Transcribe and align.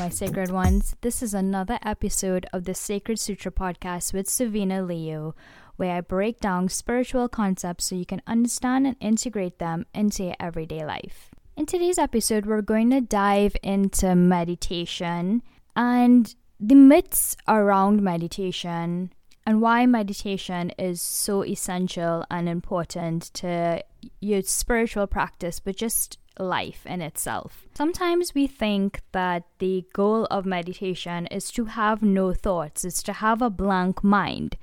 my 0.00 0.08
sacred 0.08 0.50
ones. 0.50 0.96
This 1.02 1.22
is 1.22 1.34
another 1.34 1.78
episode 1.82 2.46
of 2.54 2.64
the 2.64 2.72
Sacred 2.72 3.20
Sutra 3.20 3.52
podcast 3.52 4.14
with 4.14 4.30
Savina 4.30 4.82
Leo, 4.82 5.34
where 5.76 5.94
I 5.94 6.00
break 6.00 6.40
down 6.40 6.70
spiritual 6.70 7.28
concepts 7.28 7.84
so 7.84 7.96
you 7.96 8.06
can 8.06 8.22
understand 8.26 8.86
and 8.86 8.96
integrate 8.98 9.58
them 9.58 9.84
into 9.92 10.24
your 10.24 10.36
everyday 10.40 10.86
life. 10.86 11.28
In 11.54 11.66
today's 11.66 11.98
episode, 11.98 12.46
we're 12.46 12.62
going 12.62 12.88
to 12.92 13.02
dive 13.02 13.54
into 13.62 14.14
meditation 14.14 15.42
and 15.76 16.34
the 16.58 16.76
myths 16.76 17.36
around 17.46 18.00
meditation 18.00 19.12
and 19.44 19.60
why 19.60 19.84
meditation 19.84 20.70
is 20.78 21.02
so 21.02 21.44
essential 21.44 22.24
and 22.30 22.48
important 22.48 23.34
to 23.34 23.84
your 24.18 24.40
spiritual 24.40 25.06
practice, 25.06 25.60
but 25.60 25.76
just 25.76 26.16
life 26.38 26.86
in 26.86 27.02
itself. 27.02 27.66
Sometimes 27.74 28.34
we 28.34 28.46
think 28.46 29.00
that 29.12 29.44
the 29.58 29.84
goal 29.92 30.26
of 30.30 30.46
meditation 30.46 31.26
is 31.26 31.50
to 31.52 31.66
have 31.66 32.02
no 32.02 32.32
thoughts, 32.32 32.84
it's 32.84 33.02
to 33.04 33.12
have 33.14 33.42
a 33.42 33.50
blank 33.50 34.02
mind. 34.02 34.56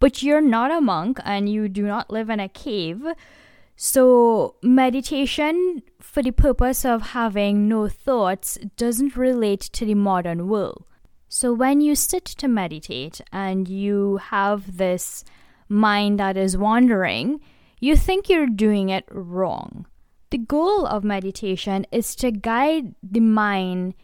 But 0.00 0.22
you're 0.22 0.40
not 0.40 0.70
a 0.70 0.80
monk 0.80 1.18
and 1.24 1.48
you 1.48 1.68
do 1.68 1.86
not 1.86 2.10
live 2.10 2.30
in 2.30 2.40
a 2.40 2.48
cave. 2.48 3.04
So, 3.76 4.56
meditation 4.62 5.82
for 6.00 6.22
the 6.22 6.32
purpose 6.32 6.84
of 6.84 7.02
having 7.02 7.68
no 7.68 7.88
thoughts 7.88 8.58
doesn't 8.76 9.16
relate 9.16 9.60
to 9.60 9.84
the 9.84 9.94
modern 9.94 10.48
world. 10.48 10.84
So, 11.28 11.52
when 11.52 11.80
you 11.80 11.94
sit 11.94 12.24
to 12.24 12.48
meditate 12.48 13.20
and 13.32 13.68
you 13.68 14.16
have 14.16 14.78
this 14.78 15.24
mind 15.68 16.18
that 16.18 16.36
is 16.36 16.56
wandering, 16.56 17.40
you 17.80 17.96
think 17.96 18.28
you're 18.28 18.46
doing 18.46 18.88
it 18.88 19.04
wrong. 19.10 19.86
The 20.30 20.38
goal 20.38 20.86
of 20.86 21.04
meditation 21.04 21.86
is 21.90 22.14
to 22.16 22.30
guide 22.30 22.94
the 23.02 23.20
mind 23.20 23.94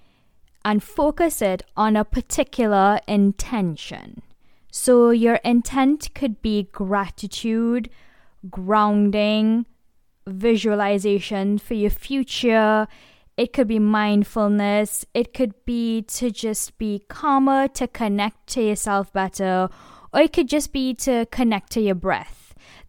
and 0.64 0.82
focus 0.82 1.42
it 1.42 1.62
on 1.76 1.96
a 1.96 2.04
particular 2.04 2.98
intention. 3.06 4.22
So, 4.72 5.10
your 5.10 5.36
intent 5.44 6.14
could 6.14 6.40
be 6.40 6.68
gratitude, 6.72 7.90
grounding, 8.50 9.66
visualization 10.26 11.58
for 11.58 11.74
your 11.74 11.90
future. 11.90 12.88
It 13.36 13.52
could 13.52 13.68
be 13.68 13.78
mindfulness. 13.78 15.04
It 15.12 15.34
could 15.34 15.54
be 15.64 16.02
to 16.02 16.30
just 16.30 16.78
be 16.78 17.04
calmer, 17.08 17.68
to 17.68 17.86
connect 17.86 18.46
to 18.54 18.62
yourself 18.62 19.12
better, 19.12 19.68
or 20.12 20.20
it 20.20 20.32
could 20.32 20.48
just 20.48 20.72
be 20.72 20.94
to 20.94 21.26
connect 21.26 21.70
to 21.72 21.80
your 21.80 21.94
breath. 21.94 22.43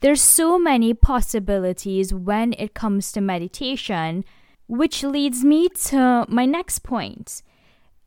There's 0.06 0.22
so 0.22 0.60
many 0.60 0.94
possibilities 0.94 2.14
when 2.14 2.54
it 2.60 2.76
comes 2.76 3.12
to 3.14 3.22
meditation, 3.22 4.24
which 4.68 5.02
leads 5.02 5.44
me 5.44 5.68
to 5.90 6.28
my 6.30 6.46
next 6.46 6.84
point. 6.84 7.42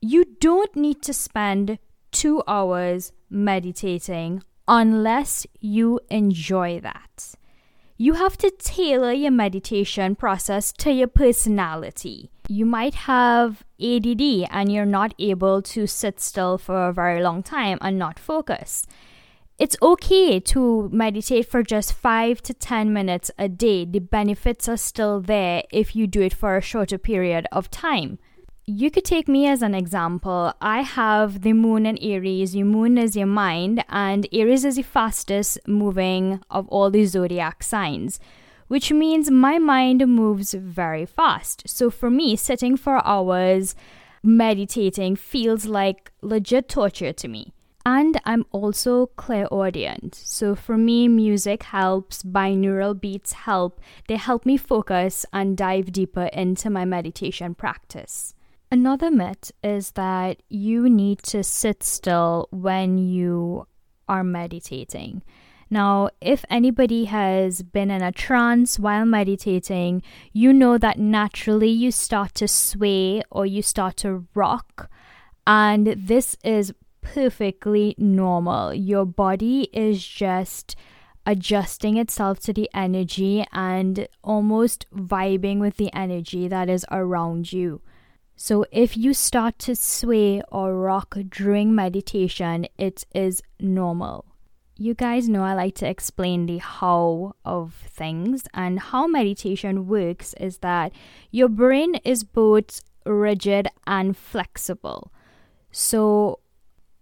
You 0.01 0.25
don't 0.39 0.77
need 0.77 1.03
to 1.03 1.13
spend 1.13 1.81
two 2.13 2.45
hours 2.47 3.11
meditating 3.29 4.45
unless 4.69 5.45
you 5.59 5.99
enjoy 6.09 6.79
that. 6.83 7.35
You 7.97 8.13
have 8.13 8.39
to 8.39 8.53
tailor 8.53 9.11
your 9.11 9.33
meditation 9.33 10.15
process 10.15 10.73
to 10.75 10.93
your 10.93 11.09
personality. 11.09 12.31
You 12.49 12.65
might 12.65 12.95
have 12.95 13.65
ADD 13.83 14.47
and 14.53 14.71
you're 14.71 14.87
not 14.87 15.15
able 15.19 15.63
to 15.63 15.89
sit 15.89 16.21
still 16.21 16.59
for 16.59 16.87
a 16.87 16.93
very 16.93 17.21
long 17.25 17.43
time 17.43 17.77
and 17.81 17.99
not 17.99 18.21
focus. 18.21 18.87
It's 19.59 19.77
okay 19.83 20.39
to 20.39 20.89
meditate 20.93 21.49
for 21.49 21.65
just 21.65 21.93
5 21.93 22.41
to 22.43 22.55
10 22.55 22.93
minutes 22.93 23.29
a 23.37 23.49
day. 23.49 23.85
The 23.85 23.99
benefits 23.99 24.69
are 24.69 24.77
still 24.77 25.21
there 25.21 25.65
if 25.73 25.97
you 25.97 26.07
do 26.07 26.23
it 26.23 26.33
for 26.33 26.57
a 26.57 26.61
shorter 26.61 26.97
period 26.97 27.49
of 27.51 27.69
time. 27.69 28.21
You 28.67 28.93
could 28.93 29.05
take 29.05 29.27
me 29.27 29.49
as 29.49 29.61
an 29.61 29.75
example. 29.75 30.53
I 30.61 30.83
have 30.83 31.43
the 31.43 31.55
moon 31.55 31.87
in 31.87 31.99
Aries. 31.99 32.55
Your 32.55 32.67
moon 32.67 32.99
is 32.99 33.17
your 33.17 33.27
mind, 33.27 33.85
and 33.89 34.29
Aries 34.33 34.65
is 34.65 34.77
the 34.77 34.83
fastest 34.83 35.59
moving 35.67 36.41
of 36.53 36.69
all 36.69 36.89
the 36.89 37.05
zodiac 37.07 37.65
signs, 37.65 38.21
which 38.69 38.93
means 38.93 39.29
my 39.29 39.59
mind 39.59 40.07
moves 40.07 40.55
very 40.55 41.05
fast. 41.05 41.69
So 41.69 41.91
for 41.91 42.11
me, 42.11 42.37
sitting 42.37 42.77
for 42.77 43.05
hours 43.05 43.75
meditating 44.23 45.17
feels 45.17 45.67
like 45.67 46.13
legit 46.23 46.69
torture 46.69 47.13
to 47.13 47.27
me 47.27 47.55
and 47.89 48.21
I'm 48.27 48.45
also 48.53 49.07
clairaudient. 49.17 50.15
So 50.15 50.55
for 50.55 50.77
me, 50.77 51.09
music 51.09 51.63
helps, 51.63 52.23
binaural 52.23 53.01
beats 53.01 53.33
help. 53.33 53.81
They 54.09 54.17
help 54.17 54.45
me 54.45 54.59
focus 54.59 55.25
and 55.33 55.57
dive 55.57 55.91
deeper 55.91 56.27
into 56.35 56.69
my 56.69 56.85
meditation 56.85 57.55
practice. 57.55 58.35
Another 58.71 59.11
myth 59.11 59.53
is 59.65 59.93
that 59.93 60.43
you 60.51 60.91
need 60.91 61.23
to 61.23 61.43
sit 61.43 61.83
still 61.83 62.49
when 62.51 62.99
you 62.99 63.67
are 64.07 64.23
meditating. 64.23 65.23
Now, 65.71 66.11
if 66.21 66.45
anybody 66.51 67.07
has 67.07 67.63
been 67.63 67.91
in 67.91 68.03
a 68.03 68.13
trance 68.13 68.79
while 68.79 69.07
meditating, 69.07 70.03
you 70.35 70.53
know 70.53 70.77
that 70.77 70.99
naturally 70.99 71.71
you 71.71 71.91
start 71.91 72.35
to 72.35 72.49
sway 72.49 73.23
or 73.31 73.47
you 73.47 73.63
start 73.63 73.97
to 73.99 74.27
rock. 74.35 74.91
And 75.47 75.87
this 75.97 76.37
is 76.45 76.75
perfectly 77.01 77.95
normal. 77.99 78.75
Your 78.75 79.05
body 79.05 79.69
is 79.73 80.07
just 80.07 80.77
adjusting 81.27 81.99
itself 81.99 82.41
to 82.41 82.53
the 82.53 82.71
energy 82.73 83.45
and 83.53 84.09
almost 84.25 84.87
vibing 84.95 85.59
with 85.59 85.77
the 85.77 85.93
energy 85.93 86.49
that 86.49 86.71
is 86.71 86.87
around 86.91 87.53
you. 87.53 87.83
So, 88.35 88.65
if 88.71 88.97
you 88.97 89.15
start 89.15 89.59
to 89.61 89.75
sway 89.75 90.41
or 90.51 90.75
rock 90.75 91.19
during 91.29 91.75
meditation, 91.75 92.67
it 92.79 93.05
is 93.13 93.43
normal. 93.59 94.25
You 94.77 94.95
guys 94.95 95.29
know 95.29 95.43
I 95.43 95.55
like 95.55 95.75
to 95.77 95.89
explain 95.89 96.47
the 96.47 96.59
how 96.59 97.35
of 97.45 97.75
things, 97.75 98.45
and 98.55 98.79
how 98.79 99.09
meditation 99.09 99.89
works 99.89 100.35
is 100.39 100.59
that 100.59 100.93
your 101.33 101.49
brain 101.49 101.97
is 102.05 102.23
both 102.23 102.81
rigid 103.05 103.67
and 103.89 104.17
flexible. 104.17 105.13
So, 105.73 106.39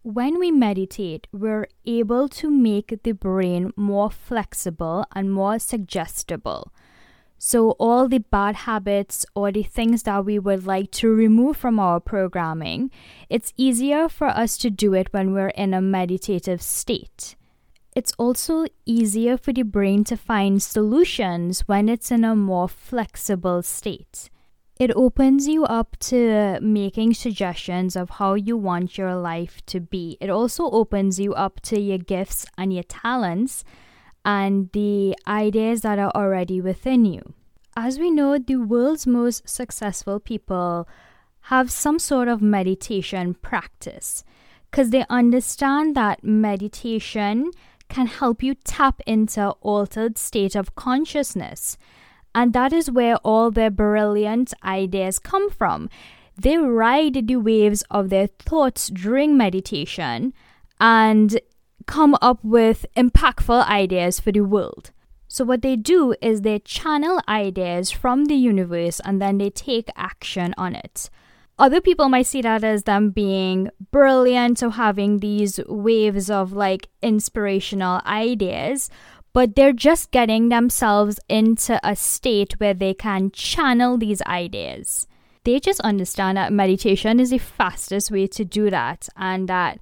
when 0.07 0.39
we 0.39 0.53
meditate, 0.53 1.27
we're 1.33 1.67
able 1.85 2.29
to 2.29 2.49
make 2.49 3.03
the 3.03 3.11
brain 3.11 3.73
more 3.75 4.09
flexible 4.09 5.05
and 5.17 5.33
more 5.33 5.59
suggestible. 5.59 6.73
So, 7.39 7.71
all 7.73 8.07
the 8.07 8.21
bad 8.21 8.55
habits 8.55 9.27
or 9.35 9.51
the 9.51 9.65
things 9.65 10.05
that 10.05 10.25
we 10.25 10.39
would 10.39 10.65
like 10.65 10.93
to 10.93 11.13
remove 11.13 11.57
from 11.57 11.81
our 11.81 11.99
programming, 11.99 12.93
it's 13.29 13.53
easier 13.57 14.09
for 14.09 14.29
us 14.29 14.57
to 14.59 14.71
do 14.71 14.95
it 14.95 15.13
when 15.13 15.35
we're 15.35 15.49
in 15.49 15.75
a 15.75 15.81
meditative 15.81 16.63
state. 16.63 17.35
It's 17.97 18.13
also 18.17 18.67
easier 18.85 19.37
for 19.37 19.53
the 19.53 19.65
brain 19.65 20.05
to 20.05 20.17
find 20.17 20.63
solutions 20.63 21.63
when 21.67 21.89
it's 21.89 22.13
in 22.13 22.23
a 22.23 22.37
more 22.37 22.69
flexible 22.69 23.61
state. 23.65 24.31
It 24.79 24.91
opens 24.95 25.49
you 25.49 25.65
up 25.65 25.97
to 26.01 26.59
making 26.61 27.15
suggestions 27.15 27.97
of 27.97 28.11
how 28.11 28.35
you 28.35 28.59
want 28.59 28.99
your 28.99 29.17
life 29.17 29.65
to 29.67 29.81
be. 29.81 30.19
It 30.21 30.29
also 30.29 30.71
opens 30.71 31.19
you 31.19 31.33
up 31.33 31.61
to 31.63 31.81
your 31.81 31.97
gifts 31.97 32.45
and 32.59 32.75
your 32.75 32.83
talents 32.83 33.65
and 34.23 34.71
the 34.73 35.17
ideas 35.27 35.81
that 35.81 35.99
are 35.99 36.13
already 36.15 36.61
within 36.61 37.07
you. 37.07 37.33
As 37.75 37.99
we 37.99 38.11
know, 38.11 38.39
the 38.39 38.57
world's 38.57 39.07
most 39.07 39.49
successful 39.49 40.21
people 40.21 40.87
have 41.43 41.71
some 41.71 41.99
sort 41.99 42.29
of 42.29 42.43
meditation 42.43 43.35
practice 43.35 44.25
because 44.71 44.91
they 44.91 45.05
understand 45.09 45.95
that 45.97 46.23
meditation 46.23 47.51
can 47.89 48.07
help 48.09 48.43
you 48.43 48.55
tap 48.55 49.01
into 49.07 49.51
altered 49.63 50.19
state 50.19 50.55
of 50.55 50.75
consciousness 50.75 51.79
and 52.37 52.53
that 52.53 52.71
is 52.71 52.91
where 52.91 53.17
all 53.25 53.51
their 53.51 53.71
brilliant 53.71 54.53
ideas 54.63 55.19
come 55.19 55.49
from. 55.49 55.89
They 56.37 56.59
ride 56.59 57.27
the 57.27 57.37
waves 57.37 57.83
of 57.91 58.11
their 58.11 58.27
thoughts 58.27 58.89
during 58.89 59.39
meditation 59.39 60.35
and 60.79 61.41
come 61.87 62.15
up 62.21 62.45
with 62.45 62.85
impactful 62.95 63.67
ideas 63.67 64.21
for 64.21 64.33
the 64.33 64.43
world. 64.43 64.91
So, 65.29 65.47
what 65.47 65.63
they 65.63 65.77
do 65.77 66.15
is 66.21 66.43
they 66.43 66.59
channel 66.59 67.23
ideas 67.27 67.91
from 67.91 68.27
the 68.27 68.35
universe 68.35 69.01
and 69.03 69.21
then 69.21 69.39
they 69.39 69.49
take 69.49 69.89
action 69.97 70.55
on 70.59 70.75
it. 70.75 71.09
Other 71.59 71.81
people 71.81 72.11
might 72.11 72.27
see 72.27 72.43
that 72.43 72.63
as 72.63 72.83
them 72.83 73.11
being 73.11 73.71
brilliant 73.91 74.63
or 74.63 74.73
having 74.73 75.21
these 75.21 75.59
waves 75.67 76.29
of 76.29 76.53
like 76.53 76.89
inspirational 77.01 78.03
ideas, 78.05 78.91
but 79.37 79.55
they're 79.55 79.71
just 79.71 80.13
getting 80.13 80.49
themselves 80.49 81.21
into 81.29 81.79
a 81.87 81.95
state 81.95 82.55
where 82.55 82.73
they 82.73 82.95
can 82.95 83.31
channel 83.33 83.99
these 83.99 84.23
ideas. 84.23 85.07
They 85.45 85.61
just 85.61 85.79
understand 85.83 86.39
that 86.39 86.55
meditation 86.55 87.21
is 87.21 87.29
the 87.29 87.37
fastest 87.37 88.11
way 88.11 88.29
to 88.29 88.47
do 88.47 88.71
that 88.71 89.11
and 89.15 89.47
that 89.47 89.79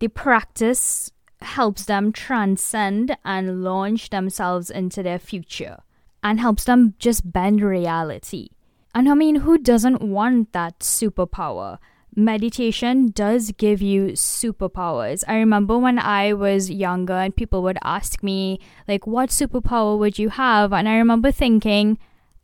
the 0.00 0.08
practice 0.08 1.12
helps 1.40 1.84
them 1.84 2.10
transcend 2.10 3.16
and 3.24 3.62
launch 3.62 4.10
themselves 4.10 4.72
into 4.72 5.04
their 5.04 5.20
future 5.20 5.82
and 6.24 6.40
helps 6.40 6.64
them 6.64 6.94
just 6.98 7.30
bend 7.32 7.62
reality. 7.62 8.48
And 8.92 9.08
I 9.08 9.14
mean, 9.14 9.36
who 9.36 9.56
doesn't 9.56 10.02
want 10.02 10.52
that 10.52 10.80
superpower? 10.80 11.78
Meditation 12.16 13.10
does 13.10 13.52
give 13.52 13.80
you 13.80 14.08
superpowers. 14.08 15.22
I 15.28 15.36
remember 15.36 15.78
when 15.78 15.98
I 15.98 16.32
was 16.32 16.70
younger 16.70 17.14
and 17.14 17.34
people 17.34 17.62
would 17.62 17.78
ask 17.82 18.22
me, 18.22 18.60
like, 18.88 19.06
what 19.06 19.30
superpower 19.30 19.98
would 19.98 20.18
you 20.18 20.30
have? 20.30 20.72
And 20.72 20.88
I 20.88 20.96
remember 20.96 21.30
thinking, 21.30 21.98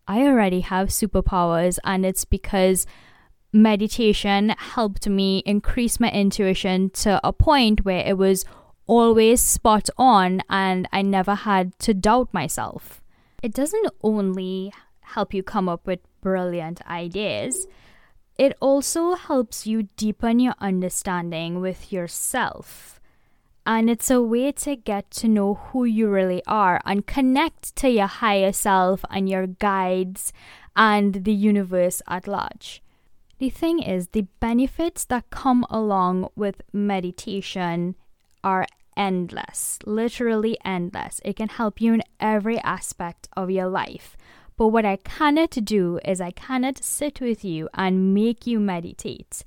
I 0.08 0.22
already 0.22 0.60
have 0.60 0.88
superpowers, 0.88 1.78
and 1.82 2.06
it's 2.06 2.24
because 2.24 2.86
meditation 3.52 4.50
helped 4.50 5.08
me 5.08 5.42
increase 5.46 5.98
my 5.98 6.10
intuition 6.10 6.90
to 6.90 7.20
a 7.24 7.32
point 7.32 7.84
where 7.84 8.04
it 8.06 8.16
was 8.16 8.44
always 8.86 9.40
spot 9.40 9.88
on 9.98 10.42
and 10.48 10.88
I 10.92 11.02
never 11.02 11.34
had 11.34 11.76
to 11.80 11.94
doubt 11.94 12.32
myself. 12.32 13.02
It 13.42 13.52
doesn't 13.52 13.88
only 14.02 14.72
help 15.00 15.34
you 15.34 15.42
come 15.42 15.68
up 15.68 15.86
with 15.86 16.00
brilliant 16.20 16.86
ideas, 16.86 17.66
it 18.38 18.56
also 18.60 19.14
helps 19.14 19.66
you 19.66 19.88
deepen 19.96 20.40
your 20.40 20.54
understanding 20.60 21.60
with 21.60 21.92
yourself. 21.92 23.00
And 23.64 23.90
it's 23.90 24.10
a 24.10 24.22
way 24.22 24.52
to 24.52 24.76
get 24.76 25.10
to 25.12 25.28
know 25.28 25.54
who 25.54 25.84
you 25.84 26.08
really 26.08 26.42
are 26.46 26.80
and 26.84 27.06
connect 27.06 27.74
to 27.76 27.90
your 27.90 28.06
higher 28.06 28.52
self 28.52 29.04
and 29.10 29.28
your 29.28 29.48
guides 29.48 30.32
and 30.76 31.24
the 31.24 31.32
universe 31.32 32.00
at 32.06 32.28
large. 32.28 32.82
The 33.38 33.50
thing 33.50 33.80
is, 33.80 34.08
the 34.08 34.26
benefits 34.40 35.04
that 35.06 35.30
come 35.30 35.66
along 35.68 36.28
with 36.36 36.62
meditation 36.72 37.96
are 38.44 38.66
endless, 38.96 39.78
literally 39.84 40.56
endless. 40.64 41.20
It 41.24 41.36
can 41.36 41.48
help 41.48 41.80
you 41.80 41.92
in 41.94 42.02
every 42.18 42.58
aspect 42.60 43.28
of 43.36 43.50
your 43.50 43.68
life. 43.68 44.16
But 44.56 44.68
what 44.68 44.84
I 44.84 44.96
cannot 44.96 45.50
do 45.50 46.00
is 46.04 46.20
I 46.20 46.30
cannot 46.30 46.82
sit 46.82 47.20
with 47.20 47.44
you 47.44 47.68
and 47.74 48.14
make 48.14 48.46
you 48.46 48.58
meditate. 48.58 49.44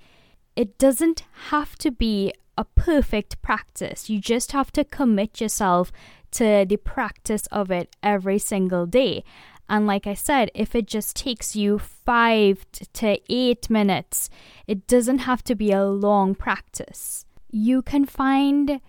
It 0.56 0.78
doesn't 0.78 1.24
have 1.50 1.76
to 1.78 1.92
be 1.92 2.34
a 2.58 2.66
perfect 2.66 3.42
practice. 3.42 4.10
You 4.10 4.20
just 4.20 4.52
have 4.52 4.72
to 4.74 4.84
commit 4.84 5.40
yourself 5.40 5.92
to 6.32 6.66
the 6.68 6.78
practice 6.78 7.48
of 7.52 7.72
it 7.72 7.96
every 8.04 8.38
single 8.38 8.86
day. 8.86 9.24
And 9.70 9.88
like 9.88 10.08
I 10.08 10.16
said, 10.16 10.50
if 10.54 10.76
it 10.76 10.88
just 10.88 11.16
takes 11.16 11.56
you 11.56 11.80
five 11.80 12.66
to 12.94 13.20
eight 13.30 13.70
minutes, 13.70 14.30
it 14.68 14.88
doesn't 14.88 15.20
have 15.20 15.44
to 15.46 15.56
be 15.56 15.72
a 15.72 15.86
long 15.86 16.36
practice. 16.36 17.26
You 17.52 17.82
can 17.82 18.06
find 18.06 18.82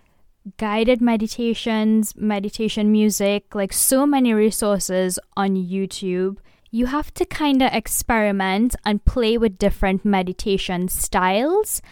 guided 0.56 1.00
meditations, 1.00 2.14
meditation 2.16 2.90
music, 2.90 3.54
like 3.54 3.72
so 3.72 4.06
many 4.06 4.32
resources 4.32 5.18
on 5.36 5.56
YouTube. 5.56 6.38
You 6.70 6.86
have 6.86 7.12
to 7.14 7.24
kind 7.24 7.62
of 7.62 7.72
experiment 7.72 8.76
and 8.84 9.04
play 9.04 9.36
with 9.36 9.58
different 9.58 10.04
meditation 10.04 10.88
styles 10.88 11.82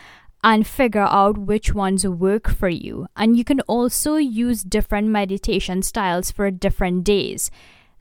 and 0.44 0.66
figure 0.66 1.00
out 1.00 1.36
which 1.36 1.74
ones 1.74 2.06
work 2.06 2.48
for 2.48 2.68
you. 2.68 3.08
And 3.16 3.36
you 3.36 3.44
can 3.44 3.60
also 3.62 4.16
use 4.16 4.62
different 4.62 5.08
meditation 5.08 5.82
styles 5.82 6.30
for 6.30 6.50
different 6.50 7.04
days 7.04 7.50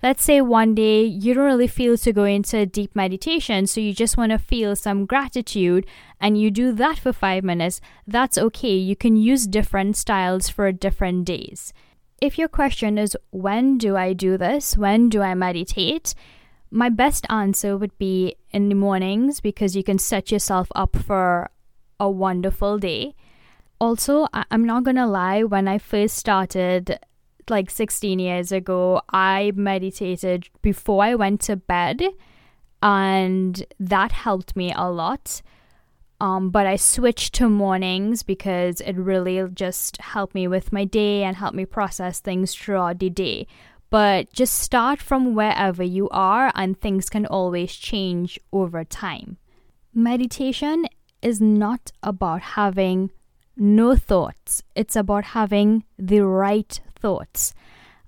let's 0.04 0.24
say 0.24 0.42
one 0.42 0.76
day 0.76 1.04
you 1.04 1.34
don't 1.34 1.46
really 1.46 1.68
feel 1.68 1.98
to 1.98 2.14
go 2.14 2.24
into 2.24 2.66
deep 2.66 2.96
meditation, 2.96 3.68
so 3.68 3.82
you 3.82 3.94
just 3.94 4.18
want 4.18 4.32
to 4.32 4.38
feel 4.38 4.76
some 4.76 5.06
gratitude 5.06 5.86
and 6.20 6.40
you 6.40 6.52
do 6.52 6.72
that 6.74 7.00
for 7.00 7.14
five 7.14 7.44
minutes, 7.44 7.82
that's 8.06 8.38
okay. 8.38 8.76
You 8.76 8.96
can 8.96 9.16
use 9.16 9.48
different 9.48 9.98
styles 9.98 10.50
for 10.50 10.72
different 10.72 11.26
days. 11.26 11.74
If 12.22 12.38
your 12.38 12.48
question 12.48 12.98
is, 12.98 13.16
when 13.30 13.78
do 13.78 13.96
I 13.96 14.14
do 14.14 14.38
this? 14.38 14.76
When 14.76 15.10
do 15.10 15.22
I 15.22 15.36
meditate? 15.36 16.16
My 16.72 16.90
best 16.90 17.26
answer 17.30 17.78
would 17.78 17.98
be 17.98 18.36
in 18.52 18.70
the 18.70 18.76
mornings 18.76 19.40
because 19.40 19.76
you 19.76 19.84
can 19.84 20.00
set 20.00 20.32
yourself 20.32 20.70
up 20.76 20.96
for 20.96 21.50
a 22.00 22.10
wonderful 22.10 22.78
day. 22.78 23.16
Also, 23.80 24.28
I'm 24.34 24.66
not 24.66 24.84
gonna 24.84 25.08
lie, 25.08 25.44
when 25.44 25.68
I 25.68 25.78
first 25.78 26.18
started 26.18 27.00
like 27.50 27.70
16 27.70 28.20
years 28.20 28.52
ago, 28.52 29.02
I 29.10 29.52
meditated 29.56 30.50
before 30.62 31.04
I 31.04 31.16
went 31.16 31.42
to 31.42 31.56
bed, 31.56 32.02
and 32.82 33.66
that 33.80 34.12
helped 34.12 34.56
me 34.56 34.74
a 34.76 34.90
lot. 34.90 35.42
Um, 36.20 36.50
but 36.50 36.66
I 36.66 36.78
switched 36.78 37.36
to 37.36 37.50
mornings 37.50 38.24
because 38.24 38.82
it 38.82 38.94
really 38.94 39.48
just 39.54 39.98
helped 40.02 40.34
me 40.34 40.48
with 40.48 40.74
my 40.74 40.84
day 40.84 41.24
and 41.24 41.36
helped 41.38 41.56
me 41.56 41.66
process 41.66 42.20
things 42.20 42.56
throughout 42.56 43.00
the 43.00 43.10
day. 43.10 43.46
But 43.90 44.34
just 44.34 44.60
start 44.60 45.00
from 45.00 45.36
wherever 45.36 45.84
you 45.84 46.10
are, 46.10 46.52
and 46.56 46.80
things 46.80 47.10
can 47.10 47.26
always 47.26 47.74
change 47.74 48.40
over 48.52 48.84
time. 48.84 49.38
Meditation 49.94 50.86
is 51.22 51.40
not 51.40 51.92
about 52.04 52.42
having 52.42 53.12
no 53.58 53.96
thoughts, 53.96 54.64
it's 54.76 54.96
about 54.96 55.26
having 55.26 55.84
the 55.98 56.22
right 56.22 56.80
thoughts. 57.00 57.54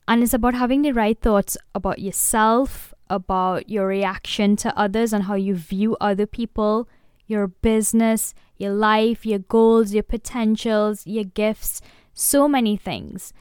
And 0.08 0.24
it's 0.24 0.34
about 0.34 0.56
having 0.56 0.82
the 0.82 0.92
right 0.92 1.20
thoughts 1.20 1.58
about 1.76 2.00
yourself, 2.00 2.94
about 3.10 3.70
your 3.70 3.88
reaction 3.88 4.56
to 4.58 4.78
others, 4.78 5.14
and 5.14 5.26
how 5.26 5.36
you 5.36 5.56
view 5.56 5.98
other 6.02 6.26
people, 6.26 6.88
your 7.28 7.48
business, 7.48 8.34
your 8.58 8.74
life, 8.74 9.26
your 9.26 9.40
goals, 9.40 9.94
your 9.94 10.04
potentials, 10.04 11.06
your 11.06 11.24
gifts, 11.24 11.82
so 12.14 12.48
many 12.48 12.76
things. 12.76 13.34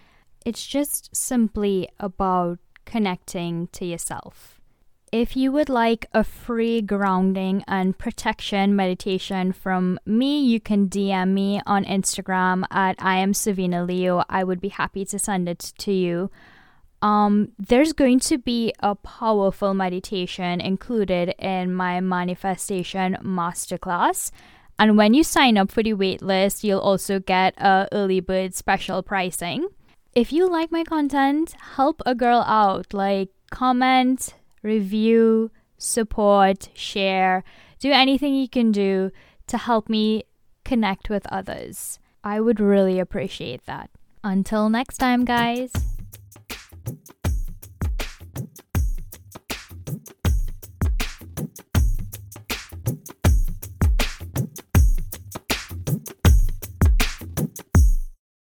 It's 0.44 0.66
just 0.66 1.14
simply 1.14 1.88
about 1.98 2.58
connecting 2.84 3.68
to 3.72 3.84
yourself. 3.84 4.57
If 5.10 5.36
you 5.36 5.52
would 5.52 5.70
like 5.70 6.06
a 6.12 6.22
free 6.22 6.82
grounding 6.82 7.64
and 7.66 7.96
protection 7.96 8.76
meditation 8.76 9.52
from 9.52 9.98
me, 10.04 10.40
you 10.40 10.60
can 10.60 10.88
DM 10.88 11.30
me 11.30 11.62
on 11.66 11.86
Instagram 11.86 12.64
at 12.70 12.96
I 12.98 13.16
am 13.18 13.32
Savina 13.32 13.84
Leo. 13.84 14.22
I 14.28 14.44
would 14.44 14.60
be 14.60 14.68
happy 14.68 15.06
to 15.06 15.18
send 15.18 15.48
it 15.48 15.72
to 15.78 15.92
you. 15.92 16.30
Um, 17.00 17.52
there's 17.58 17.94
going 17.94 18.20
to 18.20 18.36
be 18.36 18.74
a 18.80 18.94
powerful 18.96 19.72
meditation 19.72 20.60
included 20.60 21.34
in 21.38 21.72
my 21.72 22.00
manifestation 22.00 23.16
masterclass. 23.22 24.30
And 24.78 24.98
when 24.98 25.14
you 25.14 25.24
sign 25.24 25.56
up 25.56 25.70
for 25.70 25.82
the 25.82 25.94
waitlist, 25.94 26.64
you'll 26.64 26.80
also 26.80 27.18
get 27.18 27.54
a 27.56 27.88
early 27.92 28.20
bird 28.20 28.54
special 28.54 29.02
pricing. 29.02 29.68
If 30.14 30.32
you 30.32 30.48
like 30.50 30.70
my 30.70 30.84
content, 30.84 31.54
help 31.76 32.02
a 32.04 32.14
girl 32.14 32.40
out. 32.46 32.92
Like 32.92 33.30
comment, 33.50 34.34
review, 34.68 35.50
support, 35.78 36.68
share, 36.74 37.42
do 37.80 37.90
anything 37.90 38.34
you 38.34 38.48
can 38.48 38.70
do 38.70 39.10
to 39.46 39.56
help 39.56 39.88
me 39.88 40.24
connect 40.64 41.08
with 41.08 41.26
others. 41.32 41.98
I 42.22 42.40
would 42.40 42.60
really 42.60 43.00
appreciate 43.00 43.64
that. 43.64 43.90
Until 44.22 44.68
next 44.68 44.98
time, 44.98 45.24
guys. 45.24 45.72